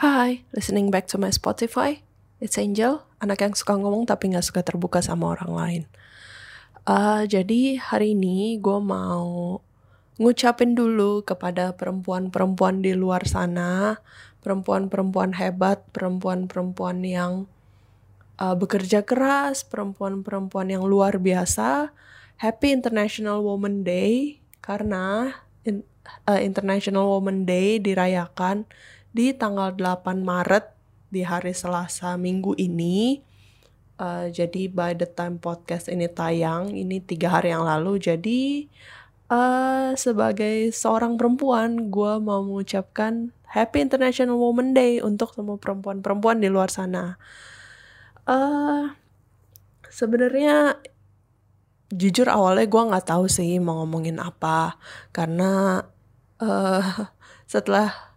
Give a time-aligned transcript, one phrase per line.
[0.00, 2.00] Hi, listening back to my Spotify.
[2.40, 5.82] It's Angel, anak yang suka ngomong tapi nggak suka terbuka sama orang lain.
[6.88, 9.60] Uh, jadi hari ini gue mau
[10.16, 14.00] ngucapin dulu kepada perempuan-perempuan di luar sana,
[14.40, 17.44] perempuan-perempuan hebat, perempuan-perempuan yang
[18.40, 21.92] uh, bekerja keras, perempuan-perempuan yang luar biasa.
[22.40, 25.36] Happy International Women Day karena
[25.68, 25.84] in,
[26.24, 28.64] uh, International Women Day dirayakan
[29.10, 30.72] di tanggal 8 Maret
[31.10, 33.22] di hari Selasa minggu ini.
[34.00, 38.00] Uh, jadi by the time podcast ini tayang, ini tiga hari yang lalu.
[38.00, 38.70] Jadi
[39.28, 46.48] uh, sebagai seorang perempuan, gue mau mengucapkan Happy International Women Day untuk semua perempuan-perempuan di
[46.48, 47.20] luar sana.
[48.24, 48.94] Uh,
[49.90, 50.78] Sebenarnya
[51.90, 54.78] jujur awalnya gue nggak tahu sih mau ngomongin apa
[55.10, 55.82] karena
[56.38, 57.10] uh,
[57.50, 58.09] setelah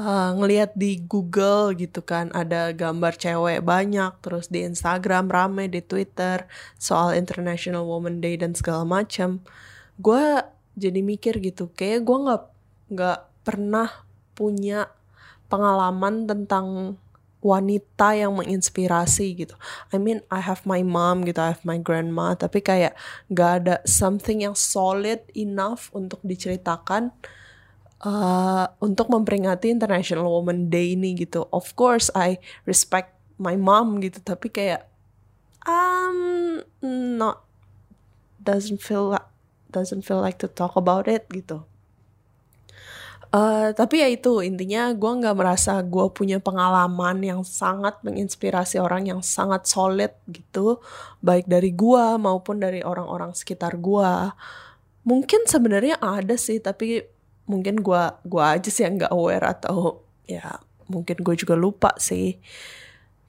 [0.00, 5.84] uh, ngelihat di Google gitu kan ada gambar cewek banyak terus di Instagram rame di
[5.84, 6.48] Twitter
[6.80, 9.44] soal International Women Day dan segala macam
[10.00, 10.40] gue
[10.80, 12.42] jadi mikir gitu kayak gue nggak
[12.96, 13.88] nggak pernah
[14.32, 14.88] punya
[15.52, 16.96] pengalaman tentang
[17.40, 19.56] wanita yang menginspirasi gitu.
[19.88, 22.92] I mean I have my mom gitu, I have my grandma, tapi kayak
[23.32, 27.16] gak ada something yang solid enough untuk diceritakan
[28.04, 31.46] uh, untuk memperingati International Women Day ini gitu.
[31.52, 34.88] Of course I respect my mom gitu, tapi kayak
[35.68, 36.60] um
[37.16, 37.44] not
[38.40, 39.12] doesn't feel
[39.70, 41.64] doesn't feel like to talk about it gitu.
[43.30, 49.06] Uh, tapi ya itu intinya gue nggak merasa gue punya pengalaman yang sangat menginspirasi orang
[49.06, 50.82] yang sangat solid gitu
[51.22, 54.34] baik dari gue maupun dari orang-orang sekitar gue
[55.06, 57.06] mungkin sebenarnya ada sih tapi
[57.50, 62.38] mungkin gue gua aja sih yang nggak aware atau ya mungkin gue juga lupa sih.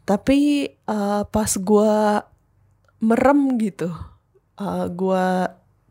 [0.06, 1.94] Tapi uh, pas gue
[3.02, 3.90] merem gitu
[4.62, 5.26] uh, gue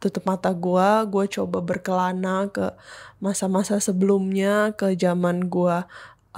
[0.00, 2.72] tutup mata gue gue coba berkelana ke
[3.20, 5.76] masa-masa sebelumnya ke zaman gue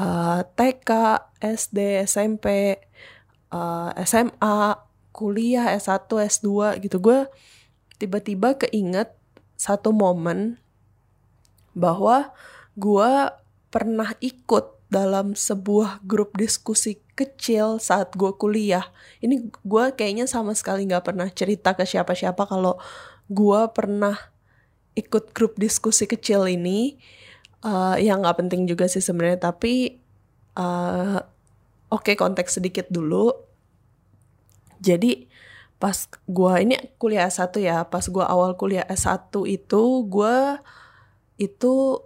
[0.00, 0.90] uh, TK
[1.38, 2.76] SD SMP
[3.52, 4.80] uh, SMA
[5.12, 6.96] kuliah S1 S2 gitu.
[6.98, 7.28] Gue
[8.00, 9.14] tiba-tiba keinget
[9.54, 10.58] satu momen
[11.72, 12.32] bahwa
[12.76, 13.10] gue
[13.72, 18.92] pernah ikut dalam sebuah grup diskusi kecil saat gue kuliah.
[19.24, 22.76] Ini gue kayaknya sama sekali gak pernah cerita ke siapa-siapa kalau
[23.32, 24.16] gue pernah
[24.92, 27.00] ikut grup diskusi kecil ini.
[27.64, 29.96] Uh, yang gak penting juga sih sebenarnya, tapi
[30.60, 31.22] uh,
[31.88, 33.32] oke okay, konteks sedikit dulu.
[34.82, 35.30] Jadi
[35.80, 35.94] pas
[36.28, 40.36] gue ini kuliah S1 ya, pas gue awal kuliah S1 itu gue
[41.42, 41.98] itu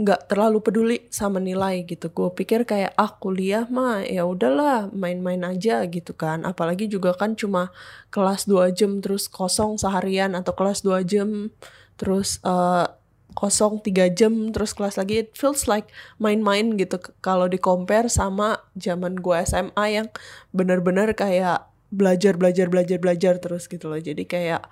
[0.00, 2.08] nggak terlalu peduli sama nilai gitu.
[2.08, 6.48] Gue pikir kayak ah kuliah mah ya udahlah main-main aja gitu kan.
[6.48, 7.68] Apalagi juga kan cuma
[8.08, 11.52] kelas 2 jam terus kosong seharian atau kelas 2 jam
[12.00, 12.88] terus uh,
[13.36, 18.58] kosong 3 jam terus kelas lagi it feels like main-main gitu kalau di compare sama
[18.74, 20.08] zaman gue SMA yang
[20.56, 24.00] bener-bener kayak belajar belajar belajar belajar terus gitu loh.
[24.00, 24.64] Jadi kayak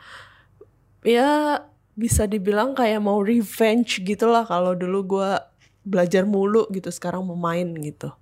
[1.04, 1.62] ya
[1.98, 5.30] bisa dibilang kayak mau revenge gitu lah kalau dulu gue
[5.82, 8.14] belajar mulu gitu sekarang mau main gitu.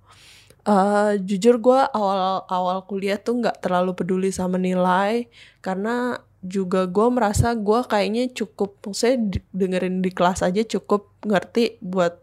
[0.67, 5.31] Uh, jujur gue awal awal kuliah tuh nggak terlalu peduli sama nilai
[5.63, 9.15] karena juga gue merasa gue kayaknya cukup saya
[9.55, 12.19] dengerin di kelas aja cukup ngerti buat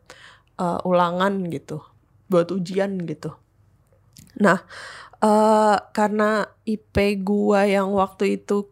[0.61, 1.81] uh, ulangan gitu
[2.29, 3.33] buat ujian gitu.
[4.43, 4.61] Nah
[5.25, 8.69] uh, karena IP gue yang waktu itu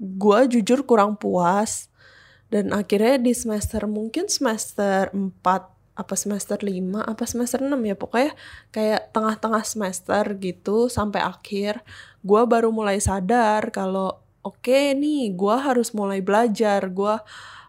[0.00, 1.89] gue jujur kurang puas
[2.50, 5.40] dan akhirnya di semester mungkin semester 4
[5.94, 8.32] apa semester 5 apa semester 6 ya pokoknya
[8.74, 11.82] kayak tengah-tengah semester gitu sampai akhir
[12.26, 17.14] gue baru mulai sadar kalau oke okay nih gue harus mulai belajar gue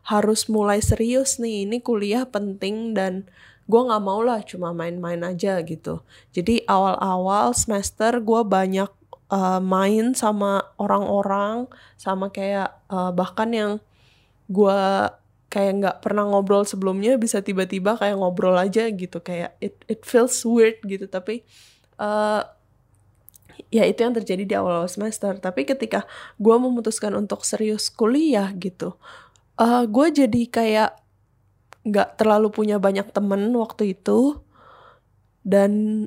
[0.07, 3.29] harus mulai serius nih ini kuliah penting dan
[3.69, 6.03] gue nggak mau lah cuma main-main aja gitu.
[6.35, 8.91] Jadi awal-awal semester gue banyak
[9.31, 13.71] uh, main sama orang-orang sama kayak uh, bahkan yang
[14.51, 14.79] gue
[15.51, 19.23] kayak nggak pernah ngobrol sebelumnya bisa tiba-tiba kayak ngobrol aja gitu.
[19.23, 21.07] Kayak it it feels weird gitu.
[21.07, 21.47] Tapi
[21.99, 22.43] uh,
[23.71, 25.39] ya itu yang terjadi di awal-awal semester.
[25.39, 26.03] Tapi ketika
[26.35, 28.99] gue memutuskan untuk serius kuliah gitu
[29.61, 30.91] uh, gue jadi kayak
[31.81, 34.41] nggak terlalu punya banyak temen waktu itu.
[35.41, 36.05] Dan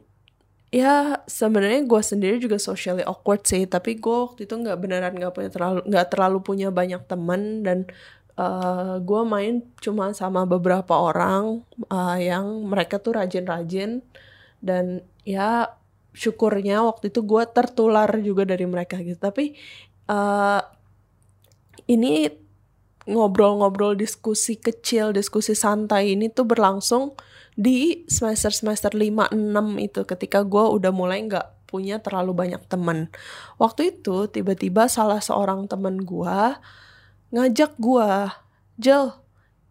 [0.70, 3.66] ya sebenarnya gue sendiri juga socially awkward sih.
[3.66, 7.66] Tapi gue waktu itu nggak beneran nggak punya terlalu nggak terlalu punya banyak temen.
[7.66, 7.78] Dan
[8.38, 14.02] uh, eh, gue main cuma sama beberapa orang uh, yang mereka tuh rajin-rajin.
[14.64, 15.68] Dan ya
[16.14, 19.18] syukurnya waktu itu gue tertular juga dari mereka gitu.
[19.18, 19.54] Tapi
[20.08, 20.62] uh,
[21.90, 22.44] ini
[23.04, 27.12] ngobrol-ngobrol diskusi kecil diskusi santai ini tuh berlangsung
[27.52, 29.36] di semester semester 5 6
[29.84, 33.12] itu ketika gue udah mulai nggak punya terlalu banyak temen
[33.60, 36.38] waktu itu tiba-tiba salah seorang temen gue
[37.34, 38.10] ngajak gue
[38.78, 39.10] Jel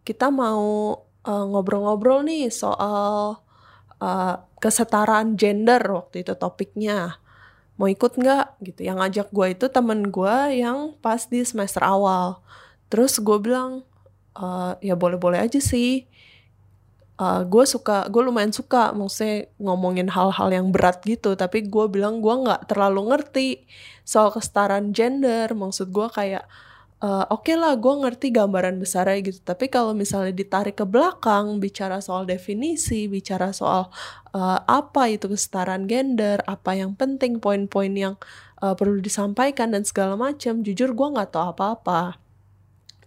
[0.04, 3.40] kita mau uh, ngobrol-ngobrol nih soal
[3.98, 7.20] uh, kesetaraan gender waktu itu topiknya.
[7.80, 8.60] Mau ikut nggak?
[8.62, 8.80] Gitu.
[8.86, 12.44] Yang ngajak gue itu temen gue yang pas di semester awal.
[12.92, 13.82] Terus gue bilang
[14.36, 16.06] uh, ya boleh-boleh aja sih.
[17.14, 21.34] Uh, gue suka gue lumayan suka maksudnya ngomongin hal-hal yang berat gitu.
[21.34, 23.48] Tapi gue bilang gue nggak terlalu ngerti
[24.04, 25.52] soal kesetaraan gender.
[25.52, 26.44] Maksud gue kayak
[27.02, 29.40] uh, oke okay lah gue ngerti gambaran besarnya gitu.
[29.42, 33.90] Tapi kalau misalnya ditarik ke belakang bicara soal definisi bicara soal
[34.36, 38.14] uh, apa itu kesetaraan gender apa yang penting poin-poin yang
[38.62, 42.20] uh, perlu disampaikan dan segala macam jujur gue nggak tahu apa-apa.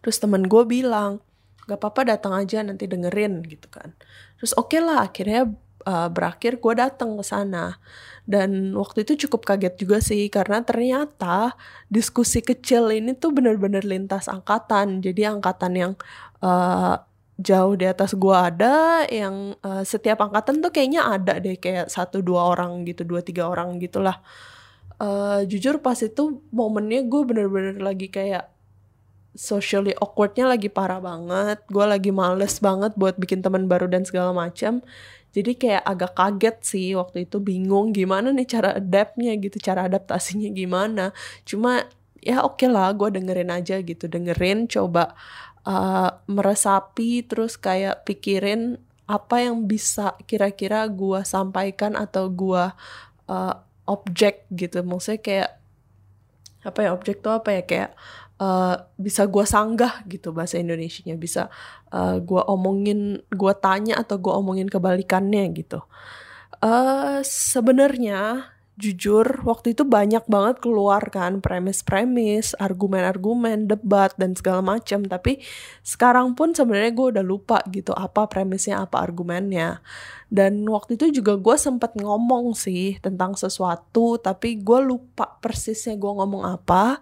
[0.04, 1.20] Terus temen gue bilang
[1.68, 3.92] gak apa-apa datang aja nanti dengerin gitu kan.
[4.40, 5.52] Terus oke okay lah akhirnya
[5.88, 7.80] uh, berakhir gue datang ke sana.
[8.28, 11.56] Dan waktu itu cukup kaget juga sih karena ternyata
[11.88, 15.00] diskusi kecil ini tuh bener-bener lintas angkatan.
[15.00, 15.94] Jadi angkatan yang
[16.44, 17.00] uh,
[17.40, 22.20] jauh di atas gua ada yang uh, setiap angkatan tuh kayaknya ada deh kayak satu
[22.26, 24.20] dua orang gitu dua tiga orang gitulah.
[24.98, 28.50] Uh, jujur pas itu momennya gue bener-bener lagi kayak
[29.38, 31.62] socially awkwardnya lagi parah banget.
[31.70, 34.82] Gue lagi males banget buat bikin teman baru dan segala macam
[35.36, 40.50] jadi kayak agak kaget sih waktu itu bingung gimana nih cara adaptnya gitu cara adaptasinya
[40.50, 41.12] gimana.
[41.44, 41.86] Cuma
[42.24, 44.10] ya oke okay lah gue dengerin aja gitu.
[44.10, 45.14] Dengerin coba
[45.68, 52.64] uh, meresapi terus kayak pikirin apa yang bisa kira-kira gue sampaikan atau gue
[53.30, 53.56] uh,
[53.88, 54.84] objek gitu.
[54.84, 55.52] Maksudnya kayak
[56.68, 57.64] apa ya objek tuh apa ya?
[57.64, 57.92] Kayak
[58.42, 61.50] uh, bisa gue sanggah gitu bahasa Indonesia-nya bisa
[61.94, 65.82] uh, eh, gue omongin gue tanya atau gue omongin kebalikannya gitu
[66.62, 75.02] uh, sebenarnya jujur waktu itu banyak banget keluar kan premis-premis, argumen-argumen, debat dan segala macam.
[75.02, 75.42] Tapi
[75.82, 79.82] sekarang pun sebenarnya gue udah lupa gitu apa premisnya, apa argumennya.
[80.30, 86.12] Dan waktu itu juga gue sempet ngomong sih tentang sesuatu, tapi gue lupa persisnya gue
[86.14, 87.02] ngomong apa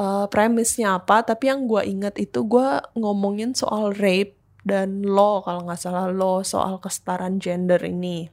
[0.00, 5.68] uh, premisnya apa tapi yang gue inget itu gue ngomongin soal rape dan law kalau
[5.68, 8.28] nggak salah law soal kesetaraan gender ini.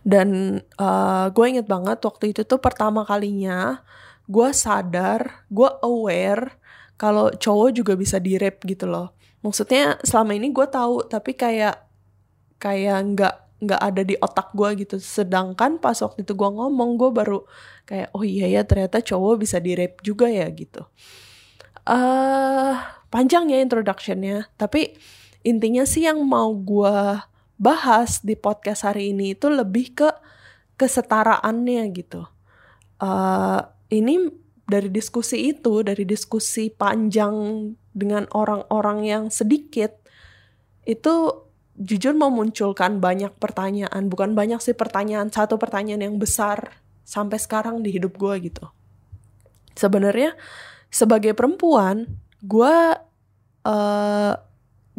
[0.00, 3.84] Dan uh, gue inget banget waktu itu tuh pertama kalinya
[4.30, 6.54] gue sadar gue aware
[6.94, 9.14] kalau cowok juga bisa di rape gitu loh.
[9.40, 11.84] Maksudnya selama ini gue tahu tapi kayak
[12.60, 14.96] kayak nggak nggak ada di otak gue gitu.
[14.96, 17.38] Sedangkan pas waktu itu gue ngomong gue baru
[17.84, 20.88] kayak oh iya ya ternyata cowok bisa di rape juga ya gitu.
[21.84, 22.76] Uh,
[23.12, 24.48] panjang ya introductionnya.
[24.56, 24.96] Tapi
[25.44, 27.20] intinya sih yang mau gue
[27.60, 30.08] bahas di podcast hari ini itu lebih ke
[30.80, 32.24] kesetaraannya gitu.
[33.00, 33.60] Uh,
[33.92, 34.32] ini
[34.64, 39.98] dari diskusi itu dari diskusi panjang dengan orang-orang yang sedikit
[40.86, 41.44] itu
[41.80, 46.76] jujur memunculkan banyak pertanyaan bukan banyak sih pertanyaan satu pertanyaan yang besar
[47.08, 48.68] sampai sekarang di hidup gue gitu.
[49.72, 50.36] Sebenarnya
[50.92, 52.04] sebagai perempuan
[52.44, 52.76] gue
[53.64, 54.34] uh,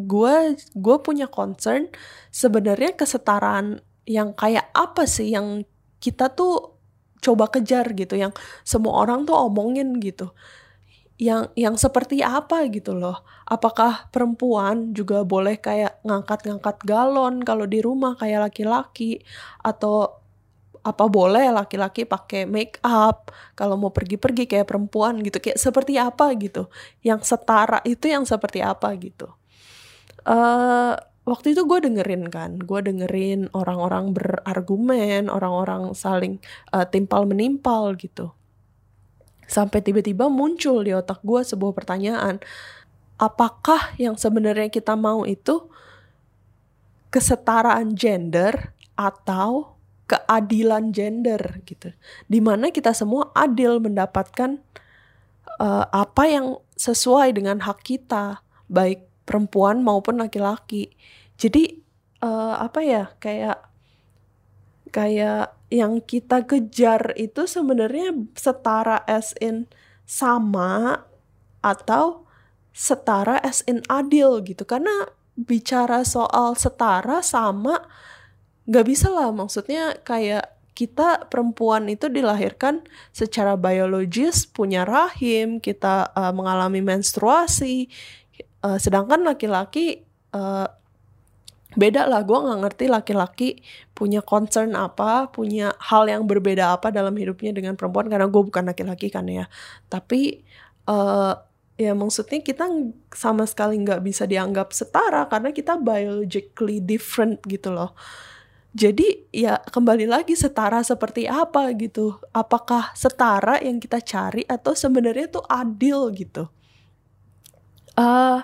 [0.02, 0.34] gue
[0.74, 1.86] gue punya concern
[2.34, 5.62] sebenarnya kesetaraan yang kayak apa sih yang
[6.02, 6.74] kita tuh
[7.22, 8.34] coba kejar gitu yang
[8.66, 10.34] semua orang tuh omongin gitu
[11.22, 13.22] yang yang seperti apa gitu loh.
[13.46, 19.22] Apakah perempuan juga boleh kayak ngangkat-ngangkat galon kalau di rumah kayak laki-laki?
[19.62, 20.18] Atau
[20.82, 25.38] apa boleh laki-laki pakai make up kalau mau pergi-pergi kayak perempuan gitu?
[25.38, 26.66] Kayak seperti apa gitu?
[27.06, 29.30] Yang setara itu yang seperti apa gitu?
[30.26, 36.42] Uh, waktu itu gue dengerin kan gue dengerin orang-orang berargumen orang-orang saling
[36.74, 38.34] uh, timpal menimpal gitu
[39.52, 42.40] Sampai tiba-tiba muncul di otak gue sebuah pertanyaan.
[43.20, 45.68] Apakah yang sebenarnya kita mau itu
[47.12, 49.76] kesetaraan gender atau
[50.08, 51.92] keadilan gender gitu.
[52.24, 54.56] Di mana kita semua adil mendapatkan
[55.60, 58.40] uh, apa yang sesuai dengan hak kita,
[58.72, 60.92] baik perempuan maupun laki-laki.
[61.36, 61.80] Jadi
[62.24, 63.71] uh, apa ya kayak
[64.92, 69.64] kayak yang kita kejar itu sebenarnya setara as in
[70.04, 71.02] sama
[71.64, 72.28] atau
[72.76, 74.68] setara as in adil gitu.
[74.68, 77.80] Karena bicara soal setara sama
[78.68, 79.32] nggak bisa lah.
[79.32, 87.92] Maksudnya kayak kita perempuan itu dilahirkan secara biologis punya rahim kita uh, mengalami menstruasi
[88.64, 90.64] uh, sedangkan laki-laki uh,
[91.72, 93.48] beda lah gue nggak ngerti laki-laki
[93.96, 98.64] punya concern apa punya hal yang berbeda apa dalam hidupnya dengan perempuan karena gue bukan
[98.68, 99.48] laki-laki kan ya.
[99.88, 100.44] Tapi
[100.88, 101.34] uh,
[101.80, 102.68] ya maksudnya kita
[103.10, 107.96] sama sekali nggak bisa dianggap setara karena kita biologically different gitu loh.
[108.72, 112.16] Jadi ya kembali lagi setara seperti apa gitu.
[112.32, 116.48] Apakah setara yang kita cari atau sebenarnya tuh adil gitu?
[117.92, 118.40] Uh,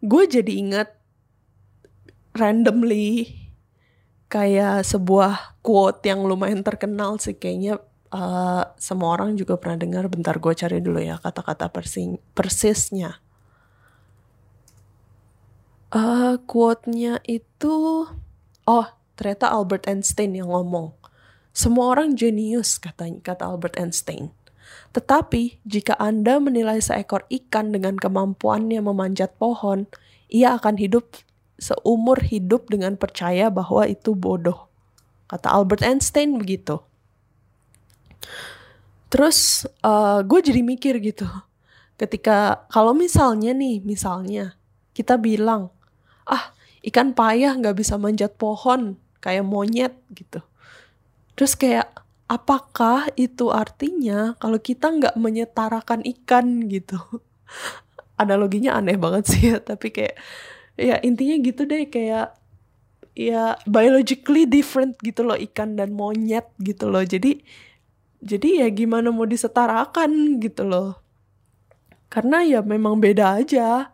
[0.00, 1.01] gue jadi ingat
[2.32, 3.36] randomly
[4.32, 7.80] kayak sebuah quote yang lumayan terkenal sih kayaknya
[8.12, 10.08] uh, semua orang juga pernah dengar.
[10.08, 11.68] Bentar gue cari dulu ya kata-kata
[12.32, 13.20] persisnya.
[15.92, 18.08] Uh, quote-nya itu
[18.64, 20.96] oh ternyata Albert Einstein yang ngomong
[21.52, 24.32] semua orang jenius katanya kata Albert Einstein.
[24.96, 29.84] Tetapi jika Anda menilai seekor ikan dengan kemampuannya memanjat pohon,
[30.32, 31.12] ia akan hidup
[31.62, 34.66] seumur hidup dengan percaya bahwa itu bodoh.
[35.30, 36.82] Kata Albert Einstein begitu.
[39.06, 41.30] Terus uh, gue jadi mikir gitu.
[41.94, 44.58] Ketika kalau misalnya nih, misalnya
[44.90, 45.70] kita bilang,
[46.26, 46.50] ah
[46.82, 50.42] ikan payah nggak bisa manjat pohon kayak monyet gitu.
[51.38, 51.94] Terus kayak
[52.26, 56.98] apakah itu artinya kalau kita nggak menyetarakan ikan gitu?
[58.22, 60.18] Analoginya aneh banget sih ya, tapi kayak
[60.76, 62.36] ya intinya gitu deh kayak
[63.12, 67.04] ya biologically different gitu loh ikan dan monyet gitu loh.
[67.04, 67.44] Jadi
[68.22, 70.96] jadi ya gimana mau disetarakan gitu loh.
[72.08, 73.92] Karena ya memang beda aja.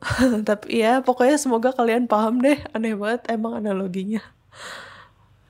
[0.48, 4.24] Tapi ya pokoknya semoga kalian paham deh aneh banget emang analoginya.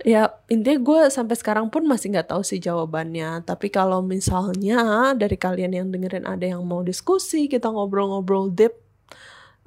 [0.00, 3.44] Ya intinya gue sampai sekarang pun masih nggak tahu sih jawabannya.
[3.44, 8.89] Tapi kalau misalnya dari kalian yang dengerin ada yang mau diskusi kita ngobrol-ngobrol deep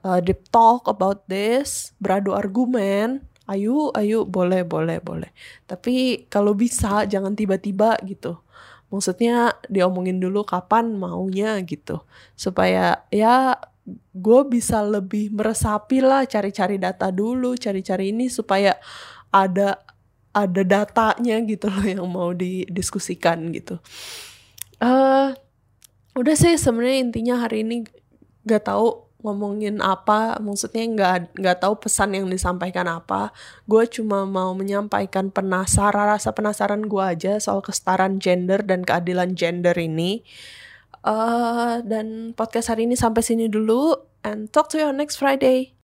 [0.04, 5.32] uh, deep talk about this, beradu argumen, ayo ayo boleh boleh boleh.
[5.66, 8.40] Tapi kalau bisa jangan tiba-tiba gitu.
[8.94, 12.06] Maksudnya diomongin dulu kapan maunya gitu.
[12.38, 13.58] Supaya ya
[14.14, 18.78] gue bisa lebih meresapi lah cari-cari data dulu, cari-cari ini supaya
[19.34, 19.82] ada
[20.34, 23.82] ada datanya gitu loh yang mau didiskusikan gitu.
[24.78, 25.34] Uh,
[26.14, 27.86] udah sih sebenarnya intinya hari ini
[28.46, 33.32] gak tahu ngomongin apa maksudnya nggak nggak tahu pesan yang disampaikan apa.
[33.66, 39.74] Gue cuma mau menyampaikan penasaran rasa penasaran gue aja soal kesetaraan gender dan keadilan gender
[39.80, 40.22] ini.
[41.04, 45.76] Uh, dan podcast hari ini sampai sini dulu and talk to you on next Friday